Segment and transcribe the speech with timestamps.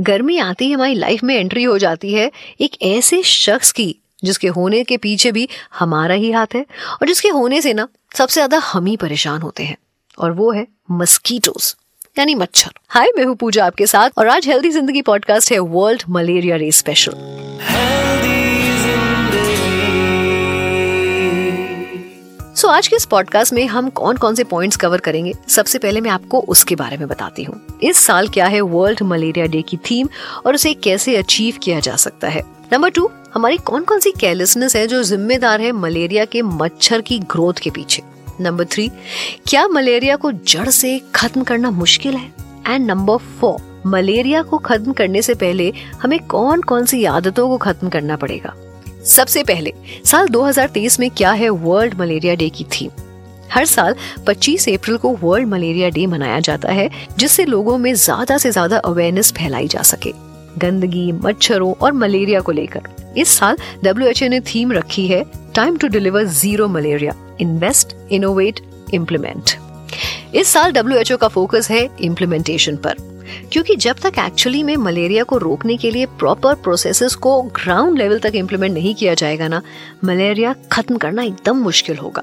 [0.00, 4.48] गर्मी आती ही हमारी लाइफ में एंट्री हो जाती है एक ऐसे शख्स की, जिसके
[4.48, 8.58] होने के पीछे भी हमारा ही हाथ है और जिसके होने से ना सबसे ज़्यादा
[8.58, 9.76] हम ही परेशान होते हैं
[10.18, 11.74] और वो है मस्कीटोज
[12.18, 16.02] यानी मच्छर। हाय मैं हूँ पूजा आपके साथ और आज हेल्दी ज़िंदगी पॉडकास्ट है world
[16.08, 17.12] malaria day special
[22.60, 25.32] so so, आज के इस पॉडकास्ट में हम कौन कौन से पॉइंट्स कवर करेंगे?
[25.48, 29.46] सबसे पहले मैं आपको उसके बारे में बताती हूँ। इस साल क्या है वर्ल्ड मलेरिया
[29.46, 30.08] डे की थीम
[30.46, 32.42] और उसे कैसे अचीव किया जा सकता है?
[32.72, 37.18] नंबर टू हमारी कौन कौन सी केयरलेसनेस है जो जिम्मेदार है मलेरिया के मच्छर की
[37.18, 38.02] ग्रोथ के पीछे?
[38.40, 38.90] नंबर थ्री
[39.46, 42.32] क्या मलेरिया को जड़ से खत्म करना मुश्किल है?
[42.66, 47.58] एंड नंबर फोर मलेरिया को खत्म करने से पहले हमें कौन कौन सी आदतों को
[47.58, 48.54] खत्म करना पड़ेगा?
[49.04, 49.72] सबसे पहले,
[50.04, 52.90] साल 2023 में क्या है वर्ल्ड मलेरिया डे की थीम
[53.52, 53.94] हर साल
[54.26, 58.78] 25 अप्रैल को वर्ल्ड मलेरिया डे मनाया जाता है, जिससे लोगों में ज़्यादा से ज़्यादा
[58.78, 60.12] अवेयरनेस फैलाई जा सके।
[60.58, 65.24] गंदगी, मच्छरों और मलेरिया को लेकर। इस साल डब्ल्यू ने थीम रखी है
[65.54, 68.60] time to deliver zero malaria invest innovate
[68.94, 69.50] implement
[70.34, 73.09] इस साल डब्ल्यू का फोकस है इम्प्लीमेंटेशन पर।
[73.52, 78.18] क्योंकि जब तक एक्चुअली में मलेरिया को रोकने के लिए प्रॉपर प्रोसेसेस को ग्राउंड लेवल
[78.18, 79.62] तक इम्प्लीमेंट नहीं किया जाएगा ना
[80.04, 82.22] मलेरिया खत्म करना एकदम मुश्किल होगा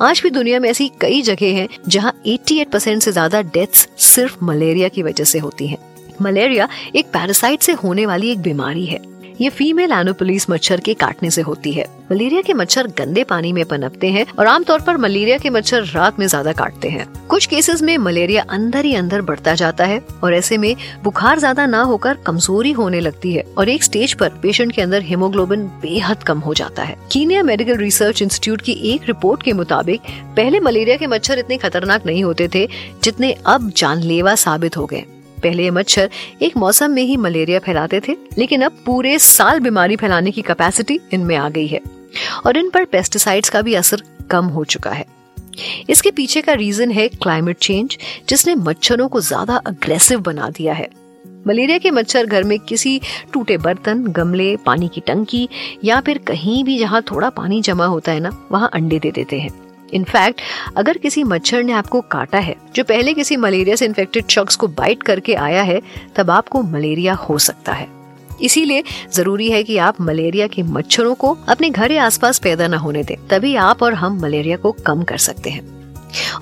[0.00, 4.36] आज भी दुनिया में ऐसी कई जगह हैं जहाँ 88 परसेंट से ज़्यादा डेथ्स सिर्फ़
[4.44, 5.78] मलेरिया की वजह से होती हैं।
[6.22, 8.98] मलेरिया एक पैरासाइट से होने वाली एक बीमारी है
[9.40, 13.64] ये फीमेल एनोपोलिस मच्छर के काटने से होती है। मलेरिया के मच्छर गंदे पानी में
[13.64, 17.82] पनपते हैं और आमतौर पर मलेरिया के मच्छर रात में ज़्यादा काटते हैं। कुछ केसेस
[17.82, 20.74] में मलेरिया अंदर ही अंदर बढ़ता जाता है और ऐसे में
[21.04, 25.02] बुखार ज़्यादा ना होकर कमज़ोरी होने लगती है और एक स्टेज पर पेशेंट के अंदर
[25.02, 30.00] हेमोग्लोबिन बेहद कम हो जाता है। कीनिया मेडिकल रिसर्च इंस्टीट्यूट की एक रिपोर्ट के मुताबिक
[30.36, 32.66] पहले मलेरिया के मच्छर इतने खतरनाक नहीं होते थे
[33.02, 35.04] जितने अब जानलेवा साबित हो गए।
[35.42, 36.10] पहले ये मच्छर
[36.42, 40.98] एक मौसम में ही मलेरिया फैलाते थे, लेकिन अब पूरे साल बीमारी फैलाने की कैपेसिटी
[41.12, 41.80] इनमें आ गई है।
[42.46, 45.04] और इन पर पेस्टिसाइड्स का भी असर कम हो चुका है।
[45.90, 47.96] इसके पीछे का रीजन है क्लाइमेट चेंज
[48.28, 50.88] जिसने मच्छरों को ज़्यादा अग्रेसिव बना दिया है।
[51.46, 53.00] मलेरिया के मच्छर घर में किसी
[53.32, 55.48] टूटे बर्तन, गमले, पानी की टंकी
[55.84, 59.40] या फिर कहीं भी जहाँ थोड़ा पानी जमा होता है ना, वहाँ अंडे दे देते
[59.40, 59.50] हैं।
[59.92, 60.40] इनफैक्ट
[60.76, 64.68] अगर किसी मच्छर ने आपको काटा है जो पहले किसी मलेरिया से इन्फेक्टेड शख्स को
[64.68, 65.80] बाइट करके आया है
[66.16, 67.88] तब आपको मलेरिया हो सकता है।
[68.42, 68.82] इसीलिए
[69.14, 73.02] ज़रूरी है कि आप मलेरिया के मच्छरों को अपने घर या आसपास पैदा न होने
[73.02, 75.94] दें तभी आप और हम मलेरिया को कम कर सकते हैं।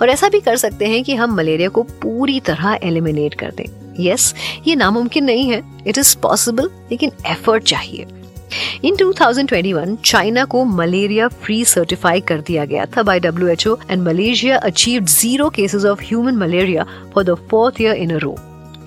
[0.02, 3.64] और ऐसा भी कर सकते हैं कि हम मलेरिया को पूरी तरह एलिमिनेट कर दें।
[4.00, 8.06] यस yes, ये नामुमकिन नहीं है। इट इज़ पॉसिबल लेकिन एफर्ट चाहिए।
[8.84, 14.58] इन 2021 चाइना को मलेरिया फ्री सर्टिफाई कर दिया गया था by WHO and Malaysia
[14.70, 18.36] achieved zero cases of human malaria for the fourth year in a row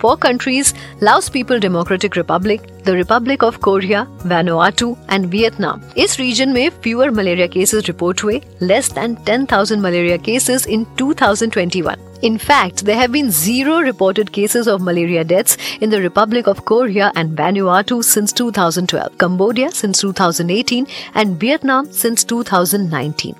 [0.02, 5.84] Four countries Laos People Democratic Republic, the Republic of Korea, Vanuatu and Vietnam.
[5.98, 12.11] इस region में fewer malaria cases report हुए less than 10,000 malaria cases in 2021.
[12.23, 16.65] In fact, there have been zero reported cases of malaria deaths in the Republic of
[16.65, 23.34] Korea and Vanuatu since 2012, Cambodia since 2018 and Vietnam since 2019.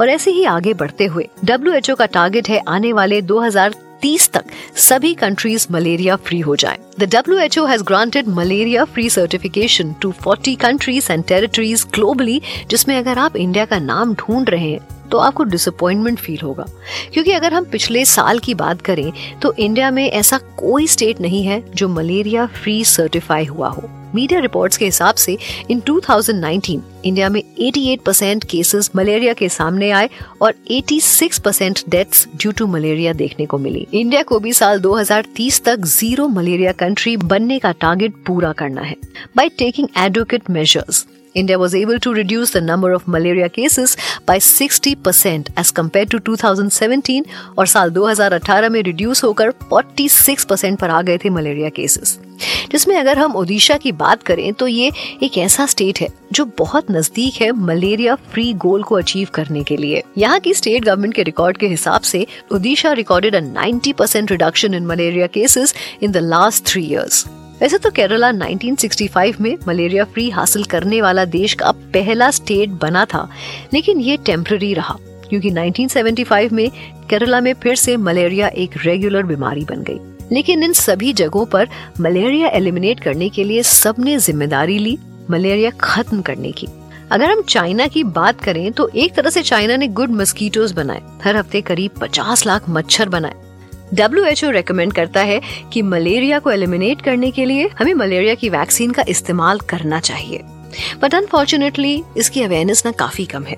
[0.00, 4.44] और ऐसे ही आगे बढ़ते हुए W का target है आने वाले 2030 तक
[4.78, 9.92] सभी कंट्रीज मलेरिया फ्री हो जाएं। The W H O has granted malaria free certification
[10.02, 12.40] to 40 countries and territories globally
[12.70, 16.65] जिसमें अगर आप इंडिया का नाम ढूंढ रहे हैं तो आपको डिसअपॉइंटमेंट फील होगा।
[17.13, 19.11] क्योंकि अगर हम पिछले साल की बात करें
[19.41, 24.39] तो इंडिया में ऐसा कोई स्टेट नहीं है जो मलेरिया फ्री सर्टिफाई हुआ हो। मीडिया
[24.39, 25.37] रिपोर्ट्स के हिसाब से
[25.71, 30.09] इन 2019 इंडिया में 88 परसेंट केसेस मलेरिया के सामने आए
[30.41, 35.61] और 86 percent deaths due to malaria देखने को मिली। इंडिया को भी साल 2030
[35.63, 38.95] तक ज़ीरो मलेरिया कंट्री बनने का टारगेट पूरा करना है।
[39.37, 41.05] By taking advocate measures
[41.35, 43.91] India was able to reduce the number of malaria cases
[44.31, 47.23] by 60% as compared to 2017
[47.57, 52.19] और साल 2018 में रिड्यूस होकर 46% पर आ गए थे मलेरिया केसेस
[52.71, 54.91] जिसमें अगर हम ओडिशा की बात करें तो ये
[55.23, 59.77] एक ऐसा स्टेट है जो बहुत नज़दीक है मलेरिया फ्री गोल को अचीव करने के
[59.77, 64.31] लिए। यहाँ की स्टेट गवर्नमेंट के रिकॉर्ड के हिसाब से Odisha recorded a 90 percent
[64.31, 67.25] reduction in malaria cases in the last three years
[67.61, 73.03] वैसे तो केरला 1965 में मलेरिया फ्री हासिल करने वाला देश का पहला स्टेट बना
[73.05, 73.27] था,
[73.73, 74.97] लेकिन ये टेम्पररी रहा,
[75.29, 76.69] क्योंकि 1975 में
[77.09, 79.99] केरला में फिर से मलेरिया एक रेगुलर बीमारी बन गई।
[80.31, 81.67] लेकिन इन सभी जगहों पर
[82.01, 84.97] मलेरिया एलिमिनेट करने के लिए सबने ज़िम्मेदारी ली,
[85.29, 86.67] मलेरिया खत्म करने की।
[87.11, 91.01] अगर हम चाइना की बात करें तो एक तरह से चाइना ने गुड मस्कीटोज बनाए,
[91.23, 93.33] हर हफ़्ते करीब 50 लाख मच्छर बनाए।
[93.93, 95.41] डब्ल्यू एच रिकमेंड करता है
[95.73, 100.37] कि मलेरिया को एलिमिनेट करने के लिए हमें मलेरिया की वैक्सीन का इस्तेमाल करना चाहिए।
[101.01, 103.57] बट अनफॉर्चुनेटली इसकी अवेयरनेस ना काफ़ी कम है।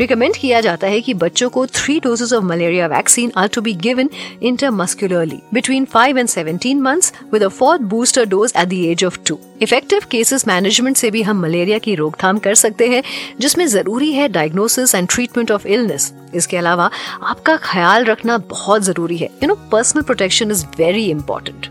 [0.00, 3.72] रिकमेंड किया जाता है कि बच्चों को three doses of malaria vaccine are to be
[3.82, 4.10] given
[4.42, 9.18] intramuscularly between five and seventeen months with a fourth booster dose at the age of
[9.26, 13.02] two effective cases management से भी हम मलेरिया की रोकथाम कर सकते हैं,
[13.40, 16.90] जिसमें ज़रूरी है diagnosis and treatment of illness इसके अलावा
[17.22, 21.66] आपका ख्याल रखना बहुत ज़रूरी है। You know personal protection is very important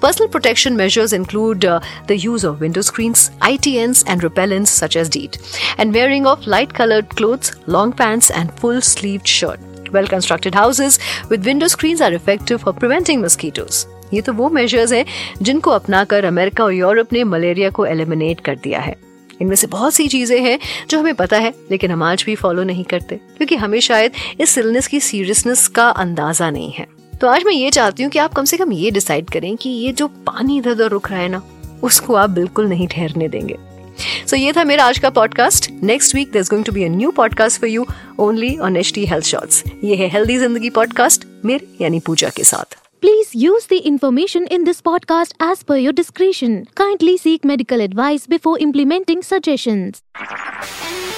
[0.00, 5.08] Personal protection measures include uh, the use of window screens, ITNs, and repellents such as
[5.08, 5.38] DEET,
[5.78, 9.60] and wearing of light colored clothes, long pants, and full sleeved shirt.
[9.92, 13.86] Well constructed houses with window screens are effective for preventing mosquitoes.
[14.14, 15.04] ये तो वो measures हैं
[15.42, 18.96] जिनको अपनाकर America और Europe ने malaria को eliminate कर दिया है
[19.42, 20.58] इनमें से बहुत सी चीज़ें हैं
[20.90, 24.58] जो हमें पता है लेकिन हम आज भी फॉलो नहीं करते क्योंकि हमें शायद इस
[24.58, 28.34] इलनेस की सीरियसनेस का अंदाज़ा नहीं है तो आज मैं ये चाहती हूँ कि आप
[28.34, 31.28] कम से कम ये डिसाइड करें कि ये जो पानी इधर उधर रुक रहा है
[31.28, 31.42] ना
[31.84, 36.14] उसको आप बिल्कुल नहीं ठहरने देंगे सो so, ये था मेरा आज का podcast next
[36.14, 37.86] week they're going to be a new podcast for you
[38.20, 42.44] only on H T health shorts ये है हेल्दी ज़िंदगी पॉडकास्ट मेरे यानी पूजा के
[42.44, 46.58] साथ Please use the information in this podcast as per your discretion.
[46.76, 50.02] Kindly seek medical advice before implementing suggestions.